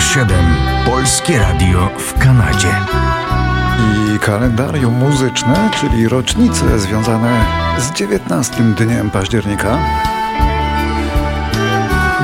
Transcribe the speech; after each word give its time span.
Radio 0.00 0.14
7. 0.14 0.36
Polskie 0.84 1.38
Radio 1.38 1.90
w 1.98 2.18
Kanadzie. 2.18 2.68
I 4.16 4.18
kalendarium 4.18 4.94
muzyczne, 4.94 5.70
czyli 5.80 6.08
rocznice 6.08 6.78
związane 6.78 7.44
z 7.78 7.92
19 7.92 8.62
dniem 8.62 9.10
października. 9.10 9.78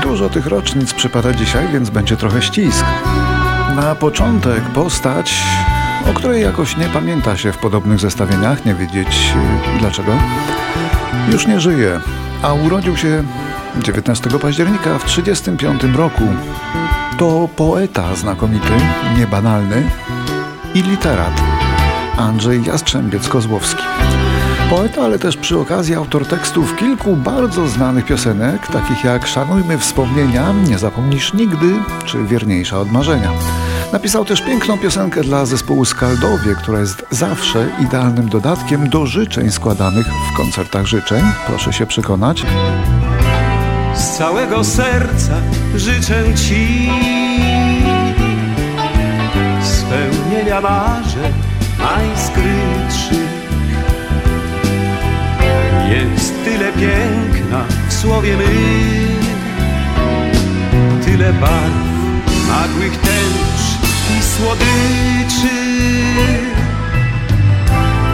Dużo 0.02 0.28
tych 0.28 0.46
rocznic 0.46 0.94
przypada 0.94 1.32
dzisiaj, 1.32 1.68
więc 1.72 1.90
będzie 1.90 2.16
trochę 2.16 2.42
ścisk. 2.42 2.84
Na 3.74 3.94
początek 3.94 4.62
postać, 4.64 5.34
o 6.10 6.12
której 6.12 6.42
jakoś 6.42 6.76
nie 6.76 6.88
pamięta 6.88 7.36
się 7.36 7.52
w 7.52 7.58
podobnych 7.58 8.00
zestawieniach, 8.00 8.64
nie 8.64 8.74
wiedzieć 8.74 9.32
y, 9.76 9.78
dlaczego. 9.78 10.12
Już 11.32 11.46
nie 11.46 11.60
żyje, 11.60 12.00
a 12.42 12.52
urodził 12.52 12.96
się 12.96 13.24
19 13.82 14.30
października 14.30 14.98
w 14.98 15.04
1935 15.04 15.96
roku. 15.96 16.24
To 17.18 17.48
poeta 17.56 18.16
znakomity, 18.16 18.72
niebanalny 19.18 19.90
i 20.74 20.82
literat 20.82 21.42
Andrzej 22.16 22.62
Jastrzębiec-Kozłowski. 22.62 23.82
Poeta, 24.70 25.02
ale 25.02 25.18
też 25.18 25.36
przy 25.36 25.58
okazji 25.58 25.94
autor 25.94 26.26
tekstów 26.26 26.76
kilku 26.76 27.16
bardzo 27.16 27.68
znanych 27.68 28.04
piosenek, 28.04 28.66
takich 28.66 29.04
jak 29.04 29.26
Szanujmy 29.26 29.78
wspomnienia, 29.78 30.52
Nie 30.68 30.78
zapomnisz 30.78 31.34
nigdy, 31.34 31.74
czy 32.04 32.24
Wierniejsza 32.24 32.80
od 32.80 32.92
marzenia. 32.92 33.30
Napisał 33.92 34.24
też 34.24 34.42
piękną 34.42 34.78
piosenkę 34.78 35.20
dla 35.20 35.46
zespołu 35.46 35.84
Skaldowie, 35.84 36.54
która 36.54 36.80
jest 36.80 37.06
zawsze 37.10 37.68
idealnym 37.80 38.28
dodatkiem 38.28 38.88
do 38.88 39.06
życzeń 39.06 39.50
składanych 39.50 40.06
w 40.32 40.36
koncertach 40.36 40.86
życzeń. 40.86 41.22
Proszę 41.46 41.72
się 41.72 41.86
przekonać. 41.86 42.42
Z 43.96 44.16
całego 44.18 44.64
serca 44.64 45.34
życzę 45.76 46.34
Ci 46.34 46.90
spełnienia 49.62 50.60
marzeń 50.60 51.32
najskrytszych. 51.78 53.36
Jest 55.90 56.44
tyle 56.44 56.72
piękna 56.72 57.64
w 57.88 57.94
słowie 57.94 58.36
my, 58.36 58.44
tyle 61.04 61.32
barw, 61.32 61.86
nagłych 62.48 62.96
tęcz 63.00 63.62
i 64.18 64.22
słodyczy. 64.22 65.56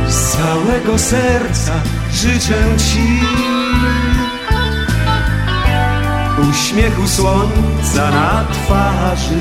Z 0.08 0.36
całego 0.36 0.98
serca 0.98 1.72
życzę 2.12 2.76
Ci 2.76 3.20
uśmiechu 6.50 7.08
słońca 7.08 8.10
na 8.10 8.44
twarzy 8.52 9.40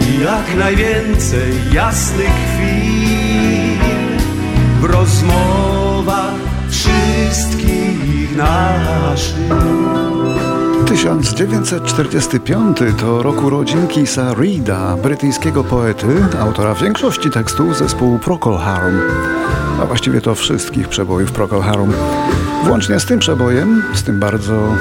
i 0.00 0.20
jak 0.20 0.56
najwięcej 0.58 1.52
jasnych 1.72 2.32
chwil 2.54 3.78
w 4.80 4.84
rozmowach 4.84 6.34
wszystkich 6.70 8.36
naszych. 8.36 10.45
1945 10.96 12.76
to 12.98 13.22
rok 13.22 13.42
urodzin 13.42 13.86
Kisa 13.88 14.34
Reeda, 14.34 14.96
brytyjskiego 14.96 15.64
poety, 15.64 16.06
autora 16.40 16.74
większości 16.74 17.30
tekstów 17.30 17.78
zespołu 17.78 18.18
Procol 18.18 18.58
Harum, 18.58 19.00
a 19.82 19.86
właściwie 19.86 20.20
to 20.20 20.34
wszystkich 20.34 20.88
przebojów 20.88 21.32
Procol 21.32 21.60
Harum. 21.60 21.92
Włącznie 22.64 23.00
z 23.00 23.06
tym 23.06 23.18
przebojem, 23.18 23.82
z 23.94 24.02
tym 24.02 24.20
bardzo 24.20 24.74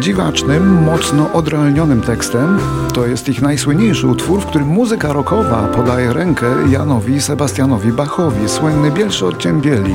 dziwacznym, 0.00 0.82
mocno 0.82 1.32
odrealnionym 1.32 2.00
tekstem. 2.00 2.58
To 2.94 3.06
jest 3.06 3.28
ich 3.28 3.42
najsłynniejszy 3.42 4.06
utwór, 4.06 4.40
w 4.40 4.46
którym 4.46 4.68
muzyka 4.68 5.12
rockowa 5.12 5.68
podaje 5.68 6.12
rękę 6.12 6.46
Janowi 6.70 7.20
Sebastianowi 7.20 7.92
Bachowi, 7.92 8.48
słynny 8.48 8.90
Bielszy 8.90 9.24
bieli. 9.52 9.94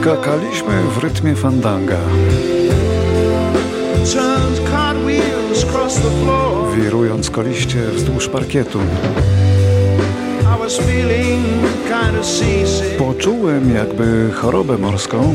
Skakaliśmy 0.00 0.82
w 0.82 0.98
rytmie 0.98 1.36
fandanga. 1.36 1.96
Wirując 6.76 7.30
koliście 7.30 7.78
wzdłuż 7.94 8.28
parkietu. 8.28 8.78
Poczułem 12.98 13.74
jakby 13.74 14.30
chorobę 14.34 14.78
morską. 14.78 15.34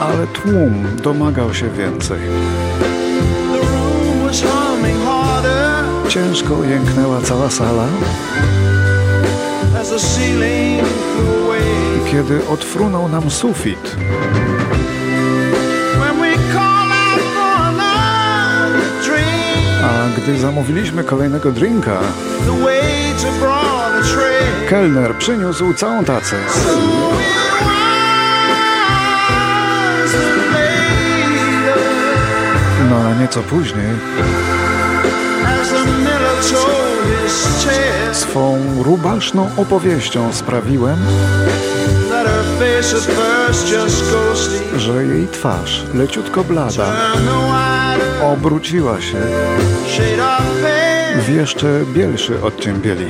Ale 0.00 0.26
tłum 0.26 0.84
domagał 1.02 1.54
się 1.54 1.70
więcej. 1.70 2.18
Ciężko 6.08 6.64
jęknęła 6.64 7.20
cała 7.20 7.50
sala. 7.50 7.86
Kiedy 12.10 12.48
odfrunął 12.48 13.08
nam 13.08 13.30
sufit. 13.30 13.96
A 19.84 20.20
gdy 20.20 20.38
zamówiliśmy 20.38 21.04
kolejnego 21.04 21.52
drinka, 21.52 22.00
kelner 24.68 25.14
przyniósł 25.18 25.74
całą 25.74 26.04
tacę. 26.04 26.36
No 32.90 32.96
a 32.96 33.20
nieco 33.20 33.42
później 33.42 33.86
swą 38.12 38.58
rubaszną 38.82 39.50
opowieścią 39.56 40.32
sprawiłem, 40.32 40.98
że 44.76 45.04
jej 45.04 45.28
twarz, 45.28 45.84
leciutko 45.94 46.44
blada, 46.44 46.92
obróciła 48.22 49.00
się 49.00 49.18
w 51.20 51.28
jeszcze 51.28 51.80
bielszy 51.94 52.42
odcień 52.42 52.76
bieli. 52.76 53.06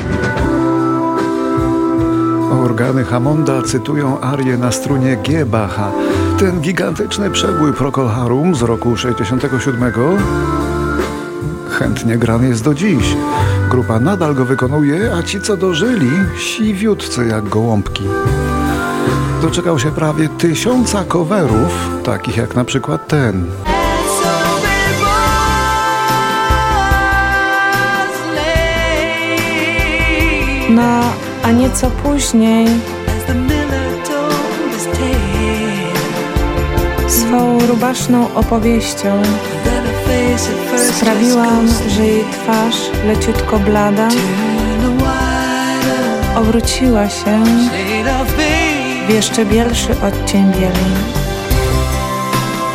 Organy 2.64 3.04
Hammonda 3.04 3.62
cytują 3.62 4.20
arię 4.20 4.58
na 4.58 4.72
strunie 4.72 5.16
G 5.16 5.46
Bacha. 5.46 5.90
Ten 6.38 6.60
gigantyczny 6.60 7.30
przebój 7.30 7.72
Procol 7.72 8.08
Harum 8.08 8.54
z 8.54 8.62
roku 8.62 8.96
67 8.96 9.92
chętnie 11.78 12.16
grany 12.18 12.48
jest 12.48 12.64
do 12.64 12.74
dziś. 12.74 13.16
Grupa 13.70 14.00
nadal 14.00 14.34
go 14.34 14.44
wykonuje, 14.44 15.12
a 15.14 15.22
ci 15.22 15.40
co 15.40 15.56
dożyli, 15.56 16.10
siwiutcy 16.38 17.26
jak 17.26 17.48
gołąbki. 17.48 18.04
Doczekał 19.42 19.78
się 19.78 19.90
prawie 19.90 20.28
tysiąca 20.28 21.04
coverów, 21.04 22.00
takich 22.04 22.36
jak 22.36 22.54
na 22.56 22.64
przykład 22.64 23.08
ten. 23.08 23.46
No, 30.70 31.02
a 31.42 31.50
nieco 31.50 31.90
później 31.90 32.66
swą 37.08 37.58
rubaszną 37.66 38.34
opowieścią 38.34 39.22
sprawiłam, 40.92 41.68
że 41.88 42.06
jej 42.06 42.24
twarz 42.24 42.76
leciutko 43.06 43.58
blada 43.58 44.08
obróciła 46.36 47.08
się 47.08 47.44
w 49.06 49.12
jeszcze 49.12 49.46
bielszy 49.46 49.92
odcień 50.02 50.52
bieli. 50.52 51.16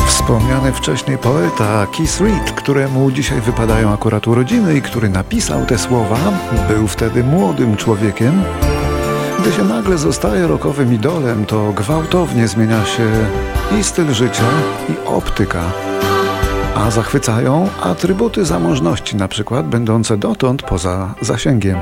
Wspomniany 0.07 0.73
wcześniej 0.73 1.17
poeta 1.17 1.87
Keith 1.97 2.21
Reed, 2.21 2.51
któremu 2.51 3.11
dzisiaj 3.11 3.41
wypadają 3.41 3.93
akurat 3.93 4.27
urodziny 4.27 4.75
i 4.75 4.81
który 4.81 5.09
napisał 5.09 5.65
te 5.65 5.77
słowa, 5.77 6.17
był 6.67 6.87
wtedy 6.87 7.23
młodym 7.23 7.77
człowiekiem. 7.77 8.43
Gdy 9.39 9.51
się 9.51 9.63
nagle 9.63 9.97
zostaje 9.97 10.47
rokowym 10.47 10.93
idolem, 10.93 11.45
to 11.45 11.73
gwałtownie 11.73 12.47
zmienia 12.47 12.85
się 12.85 13.09
i 13.79 13.83
styl 13.83 14.13
życia, 14.13 14.43
i 14.89 15.07
optyka. 15.07 15.63
A 16.75 16.91
zachwycają 16.91 17.69
atrybuty 17.83 18.45
zamożności, 18.45 19.15
na 19.15 19.27
przykład 19.27 19.67
będące 19.67 20.17
dotąd 20.17 20.63
poza 20.63 21.13
zasięgiem. 21.21 21.77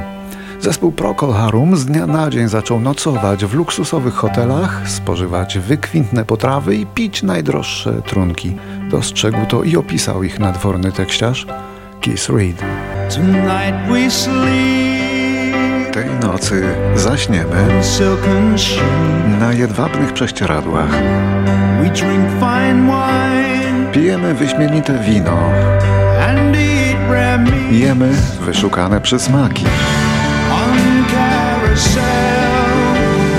Zespół 0.59 0.91
Procol 0.91 1.33
Harum 1.33 1.75
z 1.77 1.85
dnia 1.85 2.07
na 2.07 2.29
dzień 2.29 2.47
zaczął 2.47 2.79
nocować 2.79 3.45
w 3.45 3.53
luksusowych 3.53 4.13
hotelach, 4.13 4.89
spożywać 4.89 5.57
wykwintne 5.57 6.25
potrawy 6.25 6.75
i 6.75 6.85
pić 6.85 7.23
najdroższe 7.23 8.01
trunki. 8.01 8.55
Dostrzegł 8.89 9.45
to 9.45 9.63
i 9.63 9.77
opisał 9.77 10.23
ich 10.23 10.39
nadworny 10.39 10.91
tekściarz 10.91 11.47
Keith 12.01 12.29
Reed. 12.29 12.63
tej 15.91 16.05
nocy 16.21 16.63
zaśniemy 16.95 17.83
na 19.39 19.53
jedwabnych 19.53 20.13
prześcieradłach. 20.13 20.89
Pijemy 23.99 24.33
wyśmienite 24.33 24.99
wino. 24.99 25.37
Jemy 27.71 28.09
wyszukane 28.41 29.01
przysmaki. 29.01 29.65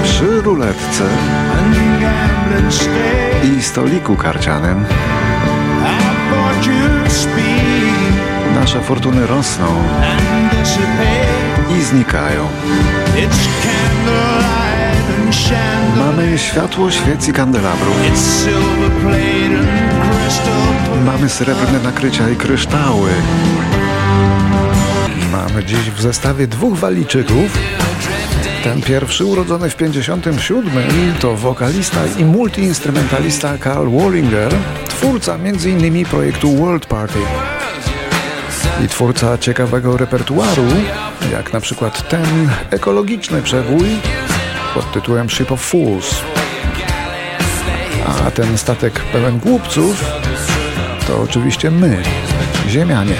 Przy 0.04 0.40
ruletce. 0.40 1.04
I 3.44 3.62
stoliku 3.62 4.16
karcianym. 4.16 4.84
Nasze 8.54 8.80
fortuny 8.80 9.26
rosną. 9.26 9.66
I 11.78 11.82
znikają. 11.82 12.48
Mamy 15.96 16.38
światło 16.38 16.90
świec 16.90 17.28
i 17.28 17.32
kandelabrów. 17.32 17.96
Mamy 21.04 21.28
srebrne 21.28 21.78
nakrycia 21.78 22.28
i 22.28 22.36
kryształy. 22.36 23.10
Mamy 25.32 25.64
dziś 25.64 25.90
w 25.90 26.00
zestawie 26.00 26.46
dwóch 26.46 26.78
waliczyków. 26.78 27.58
Ten 28.64 28.82
pierwszy, 28.82 29.24
urodzony 29.24 29.70
w 29.70 29.76
57, 29.76 30.72
to 31.20 31.36
wokalista 31.36 32.00
i 32.18 32.24
multiinstrumentalista 32.24 33.58
Carl 33.58 33.88
Wallinger, 33.90 34.52
twórca 34.88 35.34
m.in. 35.34 36.04
projektu 36.04 36.56
World 36.56 36.86
Party 36.86 37.18
i 38.84 38.88
twórca 38.88 39.38
ciekawego 39.38 39.96
repertuaru, 39.96 40.66
jak 41.32 41.52
na 41.52 41.60
przykład 41.60 42.08
ten 42.08 42.50
ekologiczny 42.70 43.42
przebój 43.42 43.88
pod 44.74 44.92
tytułem 44.92 45.30
Ship 45.30 45.52
of 45.52 45.60
Fools. 45.60 46.29
A 48.26 48.30
ten 48.30 48.58
statek 48.58 49.00
pełen 49.00 49.38
głupców 49.38 50.04
to 51.06 51.20
oczywiście 51.20 51.70
my, 51.70 52.02
ziemianie. 52.68 53.14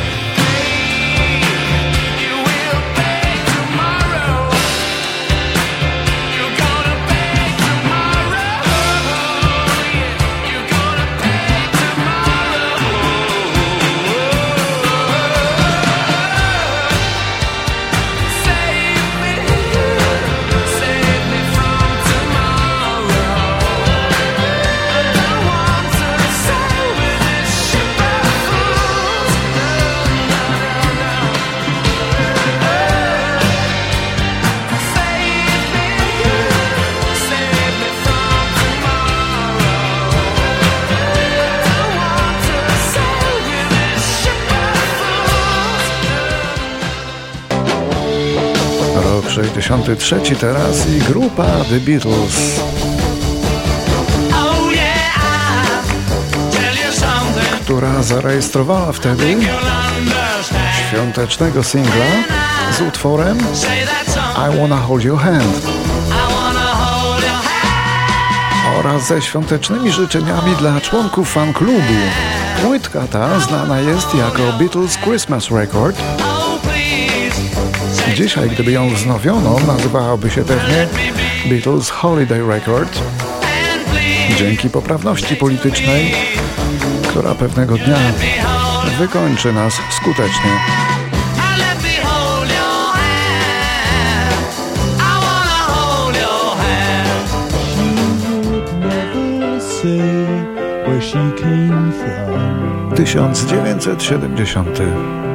Rok 49.70 49.84
63 49.86 50.36
teraz 50.36 50.86
i 50.88 50.98
grupa 50.98 51.46
The 51.68 51.80
Beatles, 51.80 52.60
która 57.60 58.02
zarejestrowała 58.02 58.92
wtedy 58.92 59.36
świątecznego 60.90 61.64
singla 61.64 62.04
z 62.72 62.80
utworem 62.80 63.38
I 64.36 64.58
Wanna 64.58 64.76
Hold 64.76 65.04
Your 65.04 65.18
Hand 65.18 65.66
oraz 68.78 69.06
ze 69.06 69.22
świątecznymi 69.22 69.92
życzeniami 69.92 70.56
dla 70.56 70.80
członków 70.80 71.32
fan 71.32 71.52
klubu. 71.52 71.94
Płytka 72.62 73.00
ta 73.12 73.40
znana 73.40 73.80
jest 73.80 74.14
jako 74.14 74.42
Beatles 74.58 74.98
Christmas 74.98 75.50
Record. 75.50 75.96
Dzisiaj, 78.22 78.50
gdyby 78.50 78.72
ją 78.72 78.94
wznowiono, 78.94 79.56
nazywałaby 79.66 80.30
się 80.30 80.44
pewnie 80.44 80.86
Beatles 81.46 81.90
Holiday 81.90 82.48
Record. 82.48 83.02
Dzięki 84.38 84.70
poprawności 84.70 85.36
politycznej, 85.36 86.14
która 87.08 87.34
pewnego 87.34 87.76
dnia 87.76 87.96
wykończy 88.98 89.52
nas 89.52 89.74
skutecznie. 89.90 90.50
where 100.86 101.00
she 101.00 101.32
came 101.42 101.92
from. 101.92 102.94
1970. 102.96 105.29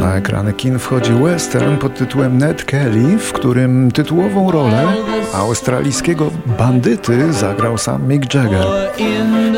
Na 0.00 0.16
ekrany 0.16 0.52
kin 0.52 0.78
wchodzi 0.78 1.12
western 1.12 1.76
pod 1.76 1.94
tytułem 1.94 2.38
Ned 2.38 2.64
Kelly, 2.64 3.18
w 3.18 3.32
którym 3.32 3.90
tytułową 3.90 4.50
rolę 4.50 4.86
australijskiego 5.34 6.30
bandyty 6.58 7.32
zagrał 7.32 7.78
sam 7.78 8.08
Mick 8.08 8.34
Jagger. 8.34 8.66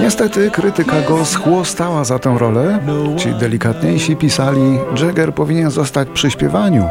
Niestety 0.02 0.50
krytyka 0.50 1.00
go 1.08 1.24
schłostała 1.24 2.04
za 2.04 2.18
tę 2.18 2.36
rolę. 2.38 2.78
Ci 3.16 3.34
delikatniejsi 3.34 4.16
pisali, 4.16 4.78
Jagger 5.02 5.34
powinien 5.34 5.70
zostać 5.70 6.08
przy 6.08 6.30
śpiewaniu. 6.30 6.88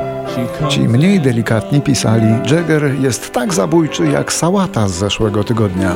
Ci 0.70 0.80
mniej 0.80 1.20
delikatni 1.20 1.82
pisali, 1.82 2.28
Jagger 2.52 2.96
jest 3.02 3.34
tak 3.34 3.54
zabójczy 3.54 4.08
jak 4.08 4.34
sałata 4.34 4.88
z 4.88 4.92
zeszłego 4.92 5.44
tygodnia. 5.44 5.96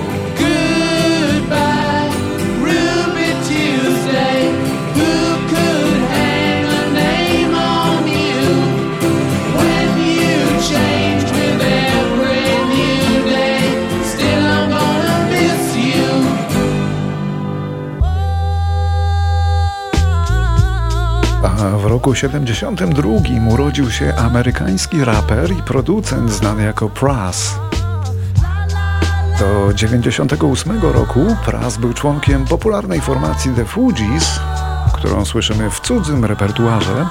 Roku 22.03 22.15
72 22.15 23.09
urodził 23.49 23.91
się 23.91 24.15
amerykański 24.15 25.05
raper 25.05 25.51
i 25.51 25.63
producent 25.63 26.31
znany 26.31 26.63
jako 26.63 26.89
Pras. 26.89 27.55
Do 29.39 29.73
98 29.73 30.81
roku 30.81 31.19
Pras 31.45 31.77
był 31.77 31.93
członkiem 31.93 32.45
popularnej 32.45 33.01
formacji 33.01 33.51
The 33.51 33.65
Fugees, 33.65 34.39
którą 34.93 35.25
słyszymy 35.25 35.69
w 35.69 35.79
cudzym 35.79 36.25
repertuarze, 36.25 37.07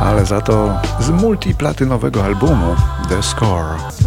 ale 0.00 0.26
za 0.26 0.40
to 0.40 0.80
z 1.00 1.10
multiplatynowego 1.10 2.24
albumu 2.24 2.76
The 3.08 3.22
Score. 3.22 4.05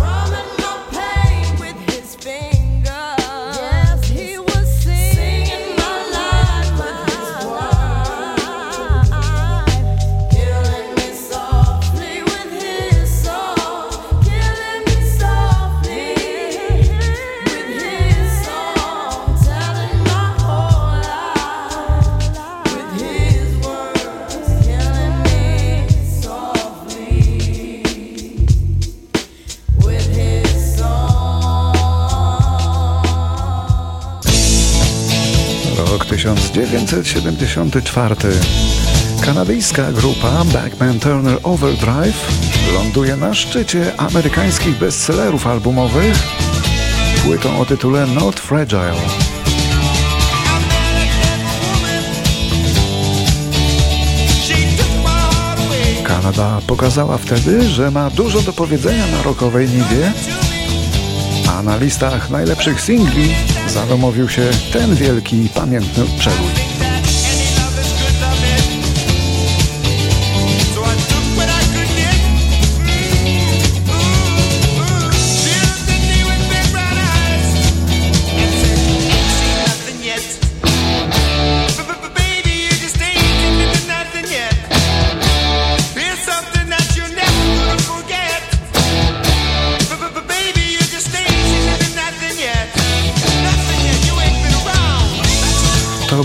1974. 36.20 38.16
Kanadyjska 39.22 39.92
grupa 39.92 40.44
Backman 40.54 41.00
Turner 41.00 41.38
Overdrive 41.44 42.18
ląduje 42.74 43.16
na 43.16 43.34
szczycie 43.34 43.94
amerykańskich 43.98 44.78
bestsellerów 44.78 45.48
albumowych 45.48 46.18
płytą 47.24 47.60
o 47.60 47.66
tytule 47.66 48.08
Not 48.08 48.40
Fragile. 48.40 48.96
Kanada 56.04 56.60
pokazała 56.68 57.18
wtedy, 57.18 57.70
że 57.70 57.92
ma 57.92 58.10
dużo 58.10 58.42
do 58.42 58.54
powiedzenia 58.54 59.08
na 59.08 59.24
rokowej 59.24 59.68
niwie, 59.68 60.12
a 61.50 61.64
na 61.64 61.78
listach 61.78 62.30
najlepszych 62.30 62.82
singli 62.82 63.36
zadomowił 63.70 64.30
się 64.30 64.42
ten 64.74 64.96
wielki 64.96 65.50
pamiętny 65.56 66.06
przebój. 66.20 66.59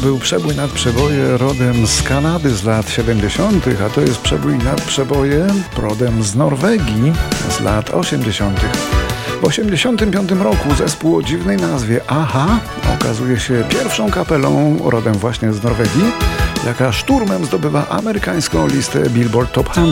Był 0.04 0.18
przebój 0.18 0.56
nad 0.56 0.70
przeboje 0.70 1.38
rodem 1.38 1.86
z 1.86 2.02
Kanady 2.02 2.50
z 2.50 2.64
lat 2.64 2.90
70., 2.90 3.64
a 3.86 3.90
to 3.90 4.00
jest 4.00 4.20
przebój 4.20 4.58
nad 4.58 4.80
przeboje 4.80 5.46
rodem 5.76 6.22
z 6.22 6.34
Norwegii 6.34 7.12
z 7.50 7.60
lat 7.60 7.90
80. 7.90 8.60
W 9.40 9.44
85 9.44 10.30
roku 10.30 10.74
zespół 10.74 11.16
o 11.16 11.22
dziwnej 11.22 11.56
nazwie 11.56 12.00
AHA 12.06 12.60
okazuje 12.94 13.40
się 13.40 13.64
pierwszą 13.68 14.10
kapelą 14.10 14.78
rodem 14.90 15.14
właśnie 15.14 15.52
z 15.52 15.62
Norwegii, 15.62 16.12
jaka 16.66 16.92
szturmem 16.92 17.44
zdobywa 17.44 17.88
amerykańską 17.88 18.66
listę 18.66 19.10
Billboard 19.10 19.52
Top 19.52 19.68
100. 19.72 19.82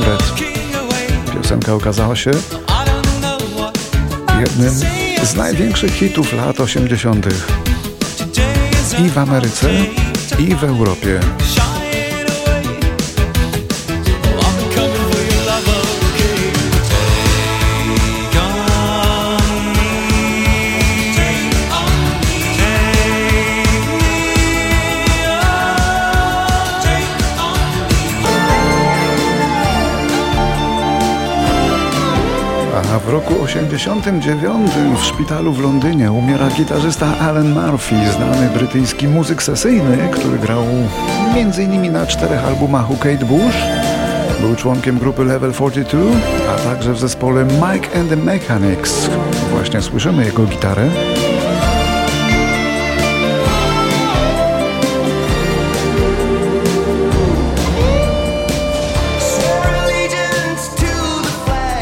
Piosenka 1.34 1.74
okazała 1.74 2.16
się 2.16 2.30
jednym 4.40 4.74
z 5.22 5.34
największych 5.36 5.92
hitów 5.92 6.32
lat 6.32 6.60
80. 6.60 7.26
i 8.98 9.08
w 9.08 9.18
Ameryce, 9.18 9.70
i 10.38 10.54
w 10.54 10.64
Europie. 10.64 11.20
W 33.06 33.08
roku 33.08 33.42
89 33.42 34.70
w 34.96 35.04
szpitalu 35.04 35.52
w 35.52 35.60
Londynie 35.60 36.12
umiera 36.12 36.48
gitarzysta 36.50 37.18
Alan 37.18 37.52
Murphy, 37.52 37.94
znany 38.16 38.50
brytyjski 38.54 39.08
muzyk 39.08 39.42
sesyjny, 39.42 40.08
który 40.12 40.38
grał 40.38 40.64
m.in. 41.34 41.92
na 41.92 42.06
czterech 42.06 42.44
albumach 42.44 42.90
u 42.90 42.96
Kate 42.96 43.24
Bush. 43.24 43.56
Był 44.40 44.56
członkiem 44.56 44.98
grupy 44.98 45.24
Level 45.24 45.52
42, 45.52 45.98
a 46.54 46.58
także 46.58 46.92
w 46.92 46.98
zespole 46.98 47.44
Mike 47.44 48.00
and 48.00 48.08
the 48.08 48.16
Mechanics. 48.16 49.10
Właśnie 49.50 49.82
słyszymy 49.82 50.24
jego 50.24 50.46
gitarę. 50.46 50.88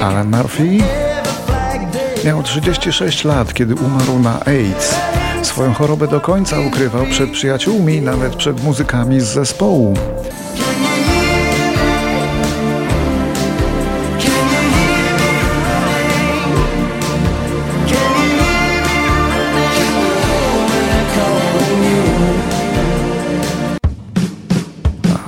Alan 0.01 0.31
Murphy 0.31 1.10
miał 2.25 2.43
36 2.43 3.25
lat, 3.25 3.55
kiedy 3.55 3.75
umarł 3.75 4.19
na 4.19 4.45
AIDS. 4.45 4.95
Swoją 5.43 5.73
chorobę 5.73 6.09
do 6.09 6.21
końca 6.21 6.61
ukrywał 6.61 7.07
przed 7.07 7.31
przyjaciółmi, 7.31 8.01
nawet 8.01 8.37
przed 8.37 8.65
muzykami 8.65 9.21
z 9.21 9.25
zespołu. 9.25 9.95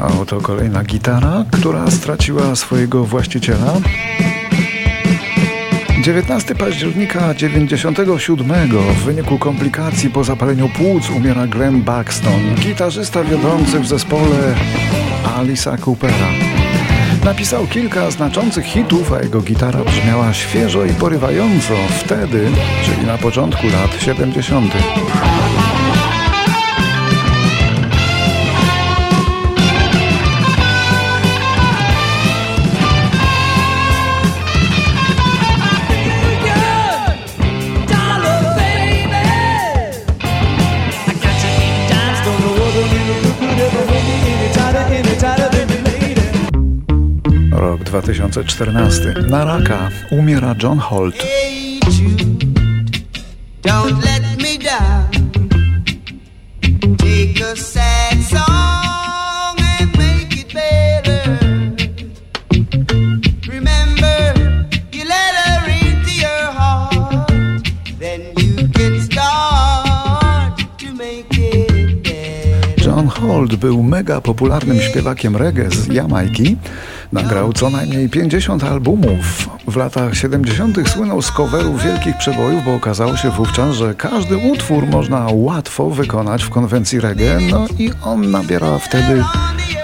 A 0.01 0.21
oto 0.21 0.41
kolejna 0.41 0.85
gitara, 0.85 1.45
która 1.53 1.91
straciła 1.91 2.57
swojego 2.57 3.05
właściciela. 3.05 3.73
19 6.03 6.55
października 6.55 7.35
97 7.35 8.69
w 8.95 9.05
wyniku 9.05 9.39
komplikacji 9.39 10.11
po 10.11 10.25
zapaleniu 10.25 10.69
płuc 10.69 11.11
umiera 11.11 11.47
Glenn 11.47 11.83
Buxton, 11.83 12.55
gitarzysta 12.55 13.25
wiodący 13.25 13.81
w 13.81 13.87
zespole 13.87 14.55
Alisa 15.37 15.77
Coopera. 15.77 16.29
Napisał 17.25 17.67
kilka 17.67 18.11
znaczących 18.11 18.65
hitów, 18.65 19.13
a 19.13 19.23
jego 19.23 19.41
gitara 19.41 19.85
brzmiała 19.85 20.33
świeżo 20.33 20.85
i 20.85 20.95
porywająco 20.95 21.75
wtedy, 21.99 22.51
czyli 22.85 23.07
na 23.07 23.19
początku 23.19 23.67
lat 23.67 24.01
70. 24.01 24.75
2014. 47.93 49.29
Na 49.29 49.45
raka 49.45 49.91
umiera 50.11 50.55
John 50.55 50.79
Holt. 50.79 51.17
Holt 73.33 73.57
był 73.57 73.83
mega 73.83 74.21
popularnym 74.21 74.81
śpiewakiem 74.81 75.37
reggae 75.37 75.71
z 75.71 75.87
Jamajki. 75.87 76.57
Nagrał 77.13 77.53
co 77.53 77.71
najmniej 77.71 78.09
50 78.09 78.65
albumów. 78.65 79.49
W 79.69 79.77
latach 79.77 80.17
70. 80.17 80.89
słynął 80.89 81.23
z 81.23 81.33
coverów 81.33 81.83
wielkich 81.83 82.17
przebojów, 82.19 82.65
bo 82.65 82.75
okazało 82.75 83.17
się 83.17 83.31
wówczas, 83.31 83.77
że 83.77 83.95
każdy 83.95 84.37
utwór 84.37 84.87
można 84.87 85.27
łatwo 85.31 85.91
wykonać 85.91 86.45
w 86.45 86.51
konwencji 86.51 87.01
reggae, 87.01 87.41
no 87.51 87.67
i 87.79 87.91
on 88.05 88.31
nabiera 88.31 88.79
wtedy 88.79 89.25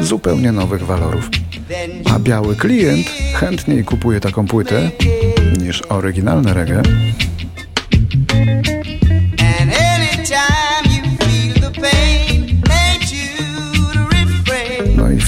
zupełnie 0.01 0.53
nowych 0.53 0.87
walorów. 0.87 1.31
A 2.15 2.19
biały 2.19 2.57
klient 2.57 3.07
chętniej 3.35 3.85
kupuje 3.85 4.21
taką 4.21 4.47
płytę 4.47 4.91
niż 5.59 5.83
oryginalne 5.83 6.55
reggae. 6.55 6.83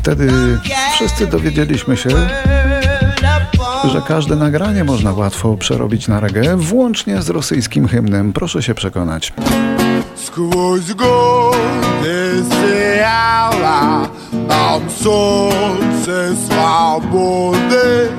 wtedy 0.10 0.32
wszyscy 0.94 1.28
dowiedzieliśmy 1.28 1.98
się, 1.98 2.10
Burn 2.10 3.46
upon 3.54 3.92
że 3.92 4.02
każde 4.08 4.36
nagranie 4.36 4.84
można 4.84 5.12
łatwo 5.12 5.58
przerobić 5.58 6.08
na 6.08 6.20
reggae, 6.20 6.58
włącznie 6.58 7.22
z 7.22 7.30
rosyjskim 7.30 7.88
hymnem. 7.88 8.34
Proszę 8.34 8.64
się 8.64 8.76
przekonać. 8.76 9.34
Сквозь 10.16 10.94
годы 10.94 12.44
сияло 12.50 14.08
нам 14.34 14.90
солнце 14.90 16.36
свободы 16.48 18.10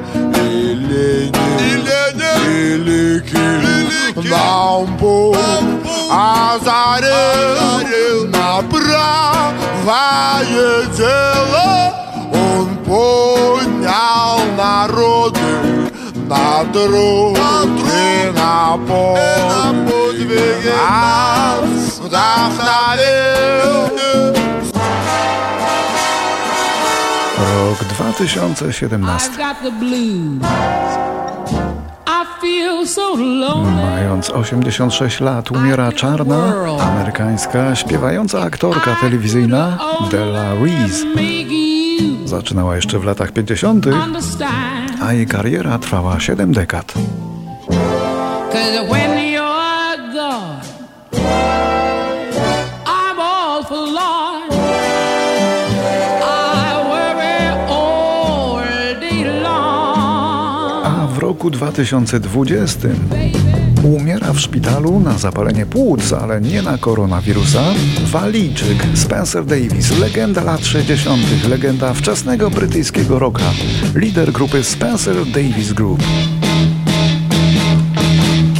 И 0.52 0.74
Ленин 0.74 1.99
великий 2.60 3.66
нам 4.30 4.96
путь 4.98 5.38
озарил 6.10 7.46
на 8.28 8.62
правое 8.70 10.06
дело 10.96 11.94
Он 12.32 12.76
поднял 12.84 14.38
народы 14.56 15.40
на 16.28 16.64
труд 16.72 17.38
и 17.38 18.32
на 18.34 18.76
подвиги 18.86 20.72
нас 20.76 21.98
вдохновил. 21.98 23.46
Rok 27.38 27.78
2017. 27.98 29.32
Mając 33.75 34.29
86 34.29 35.19
lat 35.19 35.51
umiera 35.51 35.91
czarna, 35.91 36.53
amerykańska, 36.79 37.75
śpiewająca 37.75 38.41
aktorka 38.41 38.95
telewizyjna 39.01 39.77
Della 40.11 40.53
Reese. 40.53 41.05
Zaczynała 42.25 42.75
jeszcze 42.75 42.99
w 42.99 43.03
latach 43.03 43.31
50., 43.31 43.85
understand. 43.85 45.01
a 45.01 45.13
jej 45.13 45.27
kariera 45.27 45.79
trwała 45.79 46.19
7 46.19 46.53
dekad. 46.53 46.93
Roku 61.41 61.49
2020 61.49 62.87
umiera 63.83 64.33
w 64.33 64.39
szpitalu 64.39 64.99
na 64.99 65.17
zapalenie 65.17 65.65
płuc, 65.65 66.13
ale 66.13 66.41
nie 66.41 66.61
na 66.61 66.77
koronawirusa. 66.77 67.61
Walijczyk 68.05 68.85
Spencer 68.93 69.45
Davis, 69.45 69.99
legenda 69.99 70.43
lat 70.43 70.65
60., 70.65 71.21
legenda 71.49 71.93
wczesnego 71.93 72.49
brytyjskiego 72.49 73.19
rocka, 73.19 73.51
lider 73.95 74.31
grupy 74.31 74.63
Spencer 74.63 75.25
Davis 75.25 75.73
Group. 75.73 76.03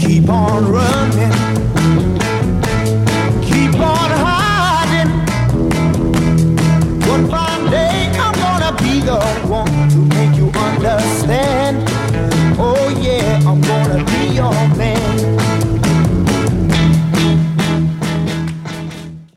Keep 0.02 0.30
on 0.30 0.66
running. 0.66 1.41